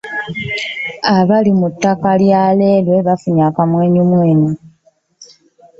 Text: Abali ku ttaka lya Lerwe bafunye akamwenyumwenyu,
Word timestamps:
Abali 1.17 1.51
ku 1.59 1.67
ttaka 1.73 2.11
lya 2.21 2.43
Lerwe 2.59 2.97
bafunye 3.07 3.41
akamwenyumwenyu, 3.49 4.51